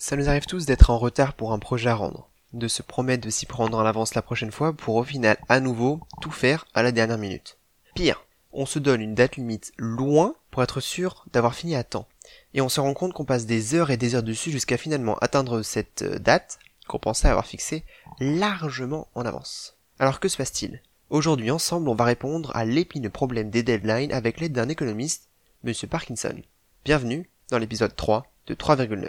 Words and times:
Ça 0.00 0.14
nous 0.14 0.28
arrive 0.28 0.46
tous 0.46 0.64
d'être 0.64 0.90
en 0.90 0.98
retard 0.98 1.34
pour 1.34 1.52
un 1.52 1.58
projet 1.58 1.90
à 1.90 1.94
rendre, 1.96 2.30
de 2.52 2.68
se 2.68 2.82
promettre 2.82 3.26
de 3.26 3.30
s'y 3.30 3.46
prendre 3.46 3.76
en 3.76 3.84
avance 3.84 4.14
la 4.14 4.22
prochaine 4.22 4.52
fois 4.52 4.72
pour 4.72 4.94
au 4.94 5.02
final 5.02 5.36
à 5.48 5.58
nouveau 5.58 5.98
tout 6.20 6.30
faire 6.30 6.66
à 6.72 6.84
la 6.84 6.92
dernière 6.92 7.18
minute. 7.18 7.58
Pire, 7.96 8.24
on 8.52 8.64
se 8.64 8.78
donne 8.78 9.00
une 9.00 9.16
date 9.16 9.34
limite 9.34 9.72
loin 9.76 10.36
pour 10.52 10.62
être 10.62 10.78
sûr 10.78 11.24
d'avoir 11.32 11.56
fini 11.56 11.74
à 11.74 11.82
temps. 11.82 12.06
Et 12.54 12.60
on 12.60 12.68
se 12.68 12.78
rend 12.78 12.94
compte 12.94 13.12
qu'on 13.12 13.24
passe 13.24 13.44
des 13.44 13.74
heures 13.74 13.90
et 13.90 13.96
des 13.96 14.14
heures 14.14 14.22
dessus 14.22 14.52
jusqu'à 14.52 14.76
finalement 14.76 15.18
atteindre 15.18 15.62
cette 15.62 16.02
euh, 16.02 16.20
date 16.20 16.60
qu'on 16.86 17.00
pensait 17.00 17.28
avoir 17.28 17.46
fixée 17.46 17.84
largement 18.20 19.08
en 19.16 19.26
avance. 19.26 19.76
Alors 19.98 20.20
que 20.20 20.28
se 20.28 20.36
passe-t-il? 20.36 20.80
Aujourd'hui 21.10 21.50
ensemble 21.50 21.88
on 21.88 21.96
va 21.96 22.04
répondre 22.04 22.54
à 22.54 22.64
l'épineux 22.64 23.10
problème 23.10 23.50
des 23.50 23.64
deadlines 23.64 24.12
avec 24.12 24.38
l'aide 24.38 24.52
d'un 24.52 24.68
économiste, 24.68 25.28
Monsieur 25.64 25.88
Parkinson. 25.88 26.40
Bienvenue 26.84 27.28
dans 27.50 27.58
l'épisode 27.58 27.96
3 27.96 28.30
de 28.46 28.54
3,9. 28.54 29.08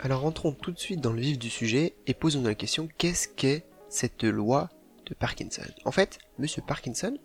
Alors 0.00 0.20
rentrons 0.20 0.52
tout 0.52 0.70
de 0.70 0.78
suite 0.78 1.00
dans 1.00 1.12
le 1.12 1.20
vif 1.20 1.40
du 1.40 1.50
sujet 1.50 1.94
et 2.06 2.14
posons-nous 2.14 2.46
la 2.46 2.54
question 2.54 2.88
qu'est-ce 2.98 3.26
qu'est 3.26 3.64
cette 3.88 4.22
loi 4.22 4.70
de 5.06 5.14
Parkinson? 5.14 5.64
En 5.84 5.90
fait, 5.90 6.20
Monsieur 6.38 6.62
Parkinson 6.62 7.18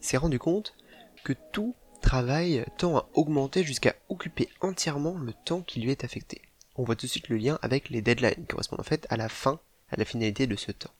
s'est 0.00 0.18
rendu 0.18 0.38
compte 0.38 0.74
que 1.24 1.32
tout 1.52 1.74
travail 2.00 2.64
tend 2.78 2.96
à 2.96 3.08
augmenter 3.14 3.64
jusqu'à 3.64 3.96
occuper 4.08 4.48
entièrement 4.60 5.18
le 5.18 5.32
temps 5.32 5.62
qui 5.62 5.80
lui 5.80 5.90
est 5.90 6.04
affecté. 6.04 6.42
On 6.76 6.84
voit 6.84 6.94
tout 6.94 7.06
de 7.06 7.10
suite 7.10 7.28
le 7.28 7.36
lien 7.36 7.58
avec 7.60 7.90
les 7.90 8.02
deadlines 8.02 8.34
qui 8.34 8.46
correspondent 8.46 8.80
en 8.80 8.84
fait 8.84 9.04
à 9.10 9.16
la 9.16 9.28
fin, 9.28 9.58
à 9.90 9.96
la 9.96 10.04
finalité 10.04 10.46
de 10.46 10.56
ce 10.56 10.70
temps. 10.70 10.94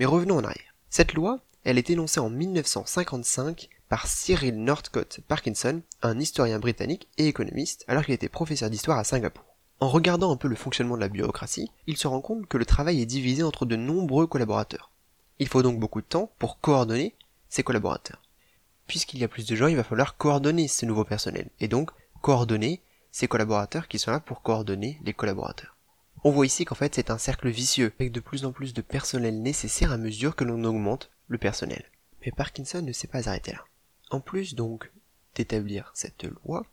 Mais 0.00 0.04
revenons 0.04 0.36
en 0.36 0.44
arrière. 0.44 0.74
Cette 0.90 1.14
loi, 1.14 1.40
elle 1.62 1.78
est 1.78 1.90
énoncée 1.90 2.20
en 2.20 2.28
1955 2.28 3.68
par 3.88 4.08
Cyril 4.08 4.62
Northcote 4.62 5.20
Parkinson, 5.28 5.82
un 6.02 6.18
historien 6.18 6.58
britannique 6.58 7.08
et 7.18 7.28
économiste, 7.28 7.84
alors 7.86 8.04
qu'il 8.04 8.14
était 8.14 8.28
professeur 8.28 8.68
d'histoire 8.68 8.98
à 8.98 9.04
Singapour. 9.04 9.55
En 9.78 9.88
regardant 9.88 10.32
un 10.32 10.36
peu 10.36 10.48
le 10.48 10.56
fonctionnement 10.56 10.96
de 10.96 11.02
la 11.02 11.08
bureaucratie, 11.08 11.70
il 11.86 11.98
se 11.98 12.08
rend 12.08 12.22
compte 12.22 12.46
que 12.46 12.56
le 12.56 12.64
travail 12.64 13.02
est 13.02 13.06
divisé 13.06 13.42
entre 13.42 13.66
de 13.66 13.76
nombreux 13.76 14.26
collaborateurs. 14.26 14.90
Il 15.38 15.48
faut 15.48 15.62
donc 15.62 15.78
beaucoup 15.78 16.00
de 16.00 16.06
temps 16.06 16.30
pour 16.38 16.60
coordonner 16.60 17.14
ces 17.50 17.62
collaborateurs. 17.62 18.22
Puisqu'il 18.86 19.20
y 19.20 19.24
a 19.24 19.28
plus 19.28 19.46
de 19.46 19.54
gens, 19.54 19.66
il 19.66 19.76
va 19.76 19.84
falloir 19.84 20.16
coordonner 20.16 20.66
ce 20.66 20.86
nouveau 20.86 21.04
personnel, 21.04 21.50
et 21.60 21.68
donc 21.68 21.90
coordonner 22.22 22.80
ces 23.12 23.28
collaborateurs 23.28 23.88
qui 23.88 23.98
sont 23.98 24.10
là 24.10 24.20
pour 24.20 24.42
coordonner 24.42 24.98
les 25.04 25.12
collaborateurs. 25.12 25.76
On 26.24 26.30
voit 26.30 26.46
ici 26.46 26.64
qu'en 26.64 26.74
fait 26.74 26.94
c'est 26.94 27.10
un 27.10 27.18
cercle 27.18 27.48
vicieux, 27.48 27.92
avec 28.00 28.12
de 28.12 28.20
plus 28.20 28.46
en 28.46 28.52
plus 28.52 28.72
de 28.72 28.82
personnel 28.82 29.42
nécessaire 29.42 29.92
à 29.92 29.98
mesure 29.98 30.36
que 30.36 30.44
l'on 30.44 30.64
augmente 30.64 31.10
le 31.28 31.38
personnel. 31.38 31.84
Mais 32.24 32.32
Parkinson 32.32 32.82
ne 32.82 32.92
s'est 32.92 33.08
pas 33.08 33.28
arrêté 33.28 33.52
là. 33.52 33.64
En 34.10 34.20
plus 34.20 34.54
donc 34.54 34.90
d'établir 35.34 35.90
cette 35.94 36.24
loi, 36.44 36.64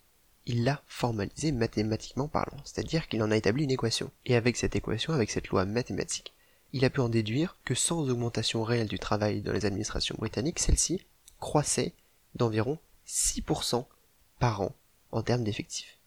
il 0.46 0.64
l'a 0.64 0.82
formalisé 0.88 1.52
mathématiquement 1.52 2.28
parlant, 2.28 2.58
c'est-à-dire 2.66 3.08
qu'il 3.08 3.24
en 3.24 3.32
a 3.32 3.38
établi 3.38 3.64
une 3.64 3.72
équation. 3.72 4.12
Et 4.26 4.36
avec 4.36 4.58
cette 4.58 4.76
équation, 4.76 5.14
avec 5.14 5.32
cette 5.32 5.48
loi 5.48 5.66
mathématique, 5.66 6.34
il 6.74 6.86
a 6.86 6.90
pu 6.90 7.00
en 7.00 7.10
déduire 7.10 7.58
que 7.66 7.76
sans 7.76 8.10
augmentation 8.10 8.64
réelle 8.64 8.88
du 8.88 9.00
travail 9.00 9.42
dans 9.42 9.54
les 9.54 9.66
administrations 9.66 10.16
britanniques, 10.18 10.60
celle-ci 10.60 11.06
croissait 11.40 11.94
d'environ 12.36 12.80
6% 13.08 13.86
par 14.40 14.62
an 14.62 14.76
en 15.12 15.22
termes 15.22 15.44
d'effectifs. 15.44 16.00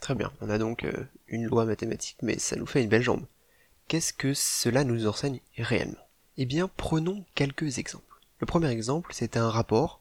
Très 0.00 0.14
bien, 0.14 0.32
on 0.40 0.50
a 0.50 0.58
donc 0.58 0.84
euh, 0.84 1.06
une 1.28 1.44
loi 1.44 1.64
mathématique, 1.64 2.16
mais 2.22 2.38
ça 2.38 2.56
nous 2.56 2.66
fait 2.66 2.82
une 2.82 2.88
belle 2.88 3.02
jambe. 3.02 3.24
Qu'est-ce 3.86 4.12
que 4.12 4.34
cela 4.34 4.82
nous 4.82 5.06
enseigne 5.06 5.40
réellement? 5.56 5.98
Eh 6.36 6.46
bien, 6.46 6.68
prenons 6.76 7.24
quelques 7.34 7.78
exemples. 7.78 8.20
Le 8.40 8.46
premier 8.46 8.68
exemple, 8.68 9.12
c'est 9.14 9.36
un 9.36 9.48
rapport 9.48 10.00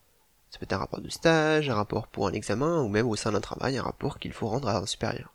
ça 0.54 0.60
peut 0.60 0.66
être 0.66 0.74
un 0.74 0.78
rapport 0.78 1.02
de 1.02 1.10
stage, 1.10 1.68
un 1.68 1.74
rapport 1.74 2.06
pour 2.06 2.28
un 2.28 2.34
examen, 2.34 2.84
ou 2.84 2.88
même 2.88 3.08
au 3.08 3.16
sein 3.16 3.32
d'un 3.32 3.42
travail, 3.42 3.76
un 3.76 3.82
rapport 3.82 4.20
qu'il 4.20 4.34
faut 4.34 4.48
rendre 4.48 4.68
à 4.68 4.78
un 4.78 4.86
supérieur. 4.86 5.34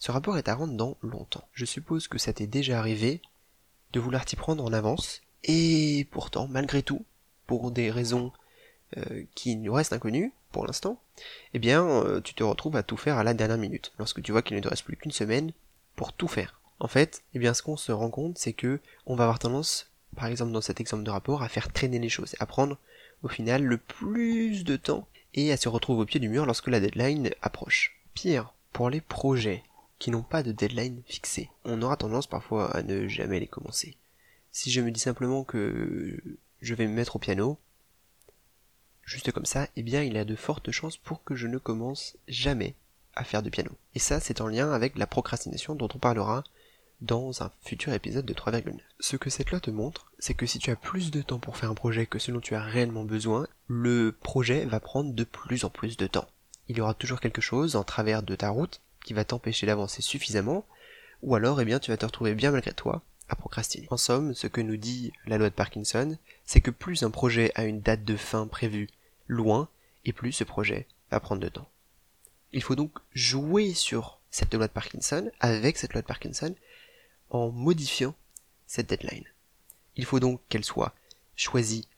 Ce 0.00 0.10
rapport 0.10 0.36
est 0.36 0.48
à 0.48 0.56
rendre 0.56 0.74
dans 0.74 0.96
longtemps. 1.02 1.46
Je 1.52 1.64
suppose 1.64 2.08
que 2.08 2.18
ça 2.18 2.32
t'est 2.32 2.48
déjà 2.48 2.80
arrivé 2.80 3.22
de 3.92 4.00
vouloir 4.00 4.24
t'y 4.24 4.34
prendre 4.34 4.64
en 4.64 4.72
avance, 4.72 5.22
et 5.44 6.08
pourtant, 6.10 6.48
malgré 6.48 6.82
tout, 6.82 7.04
pour 7.46 7.70
des 7.70 7.92
raisons 7.92 8.32
euh, 8.96 9.22
qui 9.36 9.54
nous 9.54 9.72
restent 9.72 9.92
inconnues 9.92 10.32
pour 10.50 10.66
l'instant, 10.66 11.00
eh 11.52 11.60
bien, 11.60 11.86
euh, 11.86 12.20
tu 12.20 12.34
te 12.34 12.42
retrouves 12.42 12.74
à 12.74 12.82
tout 12.82 12.96
faire 12.96 13.18
à 13.18 13.22
la 13.22 13.34
dernière 13.34 13.56
minute, 13.56 13.92
lorsque 14.00 14.20
tu 14.20 14.32
vois 14.32 14.42
qu'il 14.42 14.56
ne 14.56 14.62
te 14.62 14.68
reste 14.68 14.82
plus 14.82 14.96
qu'une 14.96 15.12
semaine 15.12 15.52
pour 15.94 16.12
tout 16.12 16.26
faire. 16.26 16.60
En 16.80 16.88
fait, 16.88 17.22
eh 17.34 17.38
bien, 17.38 17.54
ce 17.54 17.62
qu'on 17.62 17.76
se 17.76 17.92
rend 17.92 18.10
compte, 18.10 18.36
c'est 18.36 18.52
que 18.52 18.80
on 19.06 19.14
va 19.14 19.24
avoir 19.24 19.38
tendance, 19.38 19.92
par 20.16 20.26
exemple 20.26 20.50
dans 20.50 20.60
cet 20.60 20.80
exemple 20.80 21.04
de 21.04 21.10
rapport, 21.10 21.44
à 21.44 21.48
faire 21.48 21.72
traîner 21.72 22.00
les 22.00 22.08
choses, 22.08 22.34
à 22.40 22.46
prendre 22.46 22.78
au 23.24 23.28
final 23.28 23.64
le 23.64 23.78
plus 23.78 24.62
de 24.64 24.76
temps 24.76 25.08
et 25.32 25.50
à 25.50 25.56
se 25.56 25.68
retrouver 25.68 26.02
au 26.02 26.06
pied 26.06 26.20
du 26.20 26.28
mur 26.28 26.46
lorsque 26.46 26.68
la 26.68 26.78
deadline 26.78 27.30
approche. 27.42 27.98
Pire, 28.12 28.52
pour 28.72 28.90
les 28.90 29.00
projets 29.00 29.64
qui 29.98 30.10
n'ont 30.10 30.22
pas 30.22 30.42
de 30.42 30.52
deadline 30.52 31.02
fixée, 31.06 31.50
on 31.64 31.82
aura 31.82 31.96
tendance 31.96 32.26
parfois 32.26 32.70
à 32.76 32.82
ne 32.82 33.08
jamais 33.08 33.40
les 33.40 33.48
commencer. 33.48 33.96
Si 34.52 34.70
je 34.70 34.82
me 34.82 34.90
dis 34.90 35.00
simplement 35.00 35.42
que 35.42 36.20
je 36.60 36.74
vais 36.74 36.86
me 36.86 36.92
mettre 36.92 37.16
au 37.16 37.18
piano, 37.18 37.58
juste 39.04 39.32
comme 39.32 39.46
ça, 39.46 39.68
eh 39.74 39.82
bien 39.82 40.02
il 40.02 40.12
y 40.12 40.18
a 40.18 40.24
de 40.24 40.36
fortes 40.36 40.70
chances 40.70 40.98
pour 40.98 41.24
que 41.24 41.34
je 41.34 41.46
ne 41.46 41.58
commence 41.58 42.16
jamais 42.28 42.74
à 43.16 43.24
faire 43.24 43.42
de 43.42 43.50
piano. 43.50 43.70
Et 43.94 43.98
ça, 43.98 44.20
c'est 44.20 44.40
en 44.40 44.48
lien 44.48 44.70
avec 44.72 44.98
la 44.98 45.06
procrastination 45.06 45.74
dont 45.74 45.88
on 45.94 45.98
parlera 45.98 46.44
dans 47.04 47.42
un 47.42 47.50
futur 47.62 47.92
épisode 47.92 48.24
de 48.24 48.34
3,9. 48.34 48.78
Ce 48.98 49.16
que 49.16 49.30
cette 49.30 49.50
loi 49.50 49.60
te 49.60 49.70
montre, 49.70 50.10
c'est 50.18 50.34
que 50.34 50.46
si 50.46 50.58
tu 50.58 50.70
as 50.70 50.76
plus 50.76 51.10
de 51.10 51.22
temps 51.22 51.38
pour 51.38 51.56
faire 51.56 51.70
un 51.70 51.74
projet 51.74 52.06
que 52.06 52.18
ce 52.18 52.32
dont 52.32 52.40
tu 52.40 52.54
as 52.54 52.62
réellement 52.62 53.04
besoin, 53.04 53.46
le 53.68 54.12
projet 54.12 54.64
va 54.64 54.80
prendre 54.80 55.12
de 55.12 55.24
plus 55.24 55.64
en 55.64 55.70
plus 55.70 55.96
de 55.96 56.06
temps. 56.06 56.28
Il 56.68 56.78
y 56.78 56.80
aura 56.80 56.94
toujours 56.94 57.20
quelque 57.20 57.42
chose 57.42 57.76
en 57.76 57.84
travers 57.84 58.22
de 58.22 58.34
ta 58.34 58.48
route 58.48 58.80
qui 59.04 59.12
va 59.12 59.24
t'empêcher 59.24 59.66
d'avancer 59.66 60.00
suffisamment, 60.00 60.64
ou 61.22 61.34
alors 61.34 61.60
eh 61.60 61.64
bien 61.64 61.78
tu 61.78 61.90
vas 61.90 61.96
te 61.98 62.06
retrouver 62.06 62.34
bien 62.34 62.50
malgré 62.50 62.72
toi 62.72 63.02
à 63.28 63.36
procrastiner. 63.36 63.86
En 63.90 63.96
somme, 63.96 64.34
ce 64.34 64.46
que 64.46 64.60
nous 64.60 64.76
dit 64.76 65.12
la 65.26 65.36
loi 65.38 65.50
de 65.50 65.54
Parkinson, 65.54 66.16
c'est 66.46 66.60
que 66.60 66.70
plus 66.70 67.02
un 67.02 67.10
projet 67.10 67.52
a 67.54 67.64
une 67.64 67.80
date 67.80 68.04
de 68.04 68.16
fin 68.16 68.46
prévue 68.46 68.88
loin, 69.26 69.68
et 70.06 70.12
plus 70.12 70.32
ce 70.32 70.44
projet 70.44 70.86
va 71.10 71.20
prendre 71.20 71.42
de 71.42 71.48
temps. 71.48 71.68
Il 72.52 72.62
faut 72.62 72.76
donc 72.76 72.92
jouer 73.14 73.74
sur 73.74 74.20
cette 74.30 74.54
loi 74.54 74.66
de 74.66 74.72
Parkinson, 74.72 75.30
avec 75.40 75.76
cette 75.76 75.92
loi 75.92 76.02
de 76.02 76.06
Parkinson, 76.06 76.54
en 77.34 77.50
modifiant 77.50 78.14
cette 78.66 78.88
deadline. 78.88 79.24
Il 79.96 80.04
faut 80.04 80.20
donc 80.20 80.40
qu'elle 80.48 80.64
soit 80.64 80.94
choisie 81.34 81.88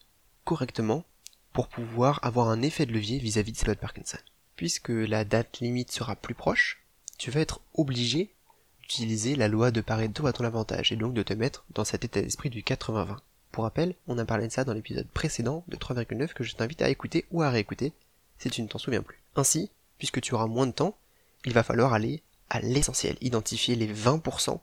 correctement 0.45 1.05
pour 1.53 1.69
pouvoir 1.69 2.21
avoir 2.23 2.49
un 2.49 2.63
effet 2.63 2.87
de 2.87 2.93
levier 2.93 3.19
vis-à-vis 3.19 3.53
de 3.53 3.65
loi 3.65 3.75
de 3.75 3.81
Parkinson. 3.81 4.19
Puisque 4.57 4.89
la 4.89 5.25
date 5.25 5.61
limite 5.61 5.93
sera 5.93 6.17
plus 6.17 6.35
proche, 6.35 6.83
tu 7.19 7.31
vas 7.31 7.41
être 7.41 7.61
obligé 7.75 8.33
d'utiliser 8.81 9.37
la 9.37 9.49
loi 9.49 9.71
de 9.71 9.83
Pareto 9.83 10.27
à 10.27 10.33
ton 10.33 10.45
avantage 10.45 10.91
et 10.91 10.97
donc 10.97 11.13
de 11.13 11.23
te 11.23 11.35
mettre 11.35 11.65
dans 11.75 11.85
cet 11.85 12.05
état 12.05 12.23
d'esprit 12.23 12.49
du 12.49 12.63
80-20. 12.63 13.19
Pour 13.53 13.65
rappel, 13.65 13.95
on 14.07 14.19
a 14.19 14.25
parlé 14.25 14.47
de 14.47 14.53
ça 14.53 14.65
dans 14.65 14.73
l'épisode 14.73 15.09
précédent 15.09 15.65
de 15.69 15.77
3,9 15.77 16.33
que 16.33 16.45
je 16.45 16.55
t'invite 16.55 16.81
à 16.81 16.89
écouter 16.89 17.27
ou 17.31 17.43
à 17.43 17.51
réécouter 17.51 17.93
si 18.39 18.49
tu 18.49 18.63
ne 18.63 18.69
t'en 18.69 18.79
souviens 18.79 19.03
plus. 19.03 19.21
Ainsi, 19.35 19.71
puisque 19.99 20.23
tu 20.23 20.35
auras 20.35 20.47
moins 20.47 20.67
de 20.67 20.73
temps, 20.73 20.97
il 21.45 21.53
va 21.53 21.63
falloir 21.63 21.93
aller 21.93 22.23
à 22.49 22.61
l'essentiel, 22.61 23.17
identifier 23.21 23.77
les 23.77 23.93
20% 23.93 24.61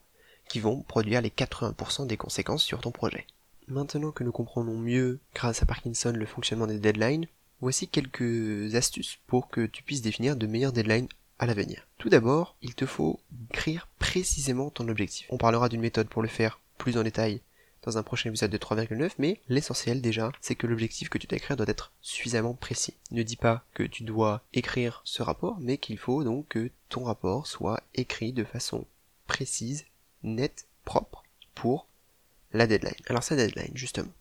qui 0.53 0.59
vont 0.59 0.83
produire 0.83 1.19
les 1.19 1.31
80% 1.31 2.05
des 2.05 2.15
conséquences 2.15 2.61
sur 2.61 2.79
ton 2.79 2.91
projet. 2.91 3.25
Maintenant 3.67 4.11
que 4.11 4.23
nous 4.23 4.31
comprenons 4.31 4.77
mieux, 4.77 5.19
grâce 5.33 5.63
à 5.63 5.65
Parkinson, 5.65 6.13
le 6.15 6.27
fonctionnement 6.27 6.67
des 6.67 6.77
deadlines, 6.77 7.25
voici 7.59 7.87
quelques 7.87 8.75
astuces 8.75 9.17
pour 9.25 9.49
que 9.49 9.65
tu 9.65 9.81
puisses 9.81 10.03
définir 10.03 10.35
de 10.35 10.45
meilleures 10.45 10.71
deadlines 10.71 11.07
à 11.39 11.47
l'avenir. 11.47 11.87
Tout 11.97 12.09
d'abord, 12.09 12.55
il 12.61 12.75
te 12.75 12.85
faut 12.85 13.19
écrire 13.49 13.87
précisément 13.97 14.69
ton 14.69 14.87
objectif. 14.89 15.25
On 15.31 15.39
parlera 15.39 15.69
d'une 15.69 15.81
méthode 15.81 16.07
pour 16.07 16.21
le 16.21 16.27
faire 16.27 16.59
plus 16.77 16.99
en 16.99 17.03
détail 17.03 17.41
dans 17.81 17.97
un 17.97 18.03
prochain 18.03 18.29
épisode 18.29 18.51
de 18.51 18.57
3,9, 18.59 19.13
mais 19.17 19.41
l'essentiel 19.49 20.01
déjà, 20.01 20.31
c'est 20.39 20.53
que 20.53 20.67
l'objectif 20.67 21.09
que 21.09 21.17
tu 21.17 21.25
dois 21.25 21.37
écrire 21.37 21.57
doit 21.57 21.65
être 21.67 21.93
suffisamment 22.03 22.53
précis. 22.53 22.93
Ne 23.09 23.23
dis 23.23 23.37
pas 23.37 23.65
que 23.73 23.81
tu 23.81 24.03
dois 24.03 24.43
écrire 24.53 25.01
ce 25.03 25.23
rapport, 25.23 25.57
mais 25.59 25.79
qu'il 25.79 25.97
faut 25.97 26.23
donc 26.23 26.49
que 26.49 26.69
ton 26.89 27.05
rapport 27.05 27.47
soit 27.47 27.81
écrit 27.95 28.33
de 28.33 28.43
façon 28.43 28.85
précise 29.25 29.85
net, 30.23 30.67
propre, 30.85 31.23
pour 31.55 31.87
la 32.51 32.67
deadline. 32.67 32.95
Alors 33.07 33.23
cette 33.23 33.37
deadline, 33.37 33.71
justement. 33.75 34.11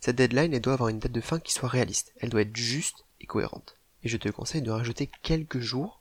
Cette 0.00 0.16
deadline, 0.16 0.52
elle 0.52 0.60
doit 0.60 0.74
avoir 0.74 0.88
une 0.88 0.98
date 0.98 1.12
de 1.12 1.20
fin 1.20 1.40
qui 1.40 1.52
soit 1.52 1.68
réaliste. 1.68 2.12
Elle 2.18 2.28
doit 2.28 2.42
être 2.42 2.56
juste 2.56 3.04
et 3.20 3.26
cohérente. 3.26 3.76
Et 4.02 4.08
je 4.08 4.16
te 4.16 4.28
conseille 4.28 4.62
de 4.62 4.70
rajouter 4.70 5.10
quelques 5.22 5.60
jours, 5.60 6.00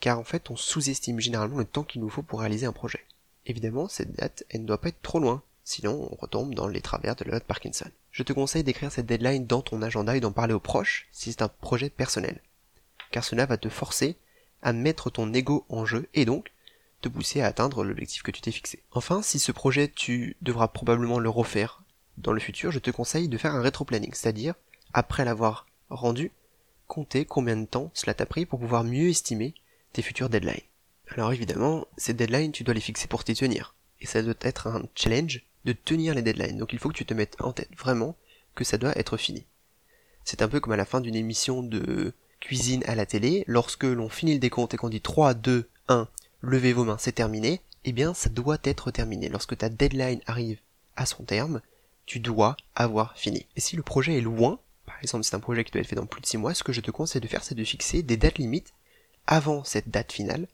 car 0.00 0.18
en 0.18 0.24
fait 0.24 0.50
on 0.50 0.56
sous-estime 0.56 1.20
généralement 1.20 1.58
le 1.58 1.64
temps 1.64 1.84
qu'il 1.84 2.00
nous 2.00 2.08
faut 2.08 2.22
pour 2.22 2.40
réaliser 2.40 2.66
un 2.66 2.72
projet. 2.72 3.04
Évidemment, 3.44 3.88
cette 3.88 4.12
date, 4.12 4.44
elle 4.48 4.62
ne 4.62 4.66
doit 4.66 4.80
pas 4.80 4.88
être 4.88 5.02
trop 5.02 5.20
loin, 5.20 5.42
sinon 5.64 6.08
on 6.10 6.16
retombe 6.16 6.54
dans 6.54 6.66
les 6.66 6.80
travers 6.80 7.14
de 7.14 7.24
la 7.24 7.32
loi 7.32 7.38
de 7.38 7.44
Parkinson. 7.44 7.90
Je 8.10 8.22
te 8.22 8.32
conseille 8.32 8.64
d'écrire 8.64 8.90
cette 8.90 9.06
deadline 9.06 9.46
dans 9.46 9.62
ton 9.62 9.82
agenda 9.82 10.16
et 10.16 10.20
d'en 10.20 10.32
parler 10.32 10.54
aux 10.54 10.60
proches 10.60 11.06
si 11.12 11.30
c'est 11.30 11.42
un 11.42 11.48
projet 11.48 11.90
personnel. 11.90 12.40
Car 13.10 13.22
cela 13.22 13.46
va 13.46 13.58
te 13.58 13.68
forcer 13.68 14.16
à 14.62 14.72
mettre 14.72 15.10
ton 15.10 15.32
ego 15.34 15.66
en 15.68 15.84
jeu 15.84 16.08
et 16.14 16.24
donc 16.24 16.52
te 17.00 17.08
pousser 17.08 17.40
à 17.40 17.46
atteindre 17.46 17.84
l'objectif 17.84 18.22
que 18.22 18.30
tu 18.30 18.40
t'es 18.40 18.50
fixé. 18.50 18.82
Enfin, 18.92 19.22
si 19.22 19.38
ce 19.38 19.52
projet 19.52 19.88
tu 19.88 20.36
devras 20.42 20.68
probablement 20.68 21.18
le 21.18 21.28
refaire 21.28 21.82
dans 22.18 22.32
le 22.32 22.40
futur, 22.40 22.70
je 22.70 22.78
te 22.78 22.90
conseille 22.90 23.28
de 23.28 23.38
faire 23.38 23.54
un 23.54 23.62
rétro-planning, 23.62 24.12
c'est-à-dire, 24.14 24.54
après 24.92 25.24
l'avoir 25.24 25.66
rendu, 25.90 26.32
compter 26.86 27.24
combien 27.24 27.56
de 27.56 27.66
temps 27.66 27.90
cela 27.94 28.14
t'a 28.14 28.26
pris 28.26 28.46
pour 28.46 28.60
pouvoir 28.60 28.84
mieux 28.84 29.08
estimer 29.08 29.54
tes 29.92 30.02
futures 30.02 30.28
deadlines. 30.28 30.60
Alors 31.08 31.32
évidemment, 31.32 31.86
ces 31.96 32.14
deadlines, 32.14 32.52
tu 32.52 32.64
dois 32.64 32.74
les 32.74 32.80
fixer 32.80 33.06
pour 33.08 33.24
t'y 33.24 33.34
tenir. 33.34 33.74
Et 34.00 34.06
ça 34.06 34.22
doit 34.22 34.34
être 34.40 34.66
un 34.66 34.82
challenge 34.94 35.42
de 35.64 35.72
tenir 35.72 36.14
les 36.14 36.22
deadlines. 36.22 36.58
Donc 36.58 36.72
il 36.72 36.78
faut 36.78 36.88
que 36.88 36.96
tu 36.96 37.06
te 37.06 37.14
mettes 37.14 37.36
en 37.40 37.52
tête 37.52 37.74
vraiment 37.76 38.16
que 38.54 38.64
ça 38.64 38.78
doit 38.78 38.96
être 38.98 39.16
fini. 39.16 39.46
C'est 40.24 40.42
un 40.42 40.48
peu 40.48 40.60
comme 40.60 40.72
à 40.72 40.76
la 40.76 40.84
fin 40.84 41.00
d'une 41.00 41.14
émission 41.14 41.62
de 41.62 42.12
cuisine 42.40 42.82
à 42.86 42.94
la 42.94 43.06
télé, 43.06 43.44
lorsque 43.46 43.84
l'on 43.84 44.08
finit 44.08 44.34
le 44.34 44.40
décompte 44.40 44.74
et 44.74 44.76
qu'on 44.76 44.88
dit 44.88 45.00
3, 45.00 45.34
2, 45.34 45.68
1, 45.88 46.08
levez 46.46 46.72
vos 46.72 46.84
mains, 46.84 46.98
c'est 46.98 47.12
terminé, 47.12 47.60
eh 47.84 47.92
bien 47.92 48.14
ça 48.14 48.28
doit 48.28 48.58
être 48.64 48.90
terminé. 48.90 49.28
Lorsque 49.28 49.56
ta 49.56 49.68
deadline 49.68 50.20
arrive 50.26 50.58
à 50.96 51.06
son 51.06 51.24
terme, 51.24 51.60
tu 52.06 52.20
dois 52.20 52.56
avoir 52.74 53.16
fini. 53.16 53.46
Et 53.56 53.60
si 53.60 53.76
le 53.76 53.82
projet 53.82 54.18
est 54.18 54.22
loin, 54.22 54.58
par 54.86 54.96
exemple 55.02 55.24
c'est 55.24 55.36
un 55.36 55.40
projet 55.40 55.64
qui 55.64 55.72
doit 55.72 55.80
être 55.80 55.88
fait 55.88 55.96
dans 55.96 56.06
plus 56.06 56.20
de 56.20 56.26
6 56.26 56.38
mois, 56.38 56.54
ce 56.54 56.62
que 56.62 56.72
je 56.72 56.80
te 56.80 56.90
conseille 56.90 57.20
de 57.20 57.28
faire 57.28 57.44
c'est 57.44 57.54
de 57.54 57.64
fixer 57.64 58.02
des 58.02 58.16
dates 58.16 58.38
limites 58.38 58.72
avant 59.26 59.64
cette 59.64 59.88
date 59.88 60.12
finale, 60.12 60.46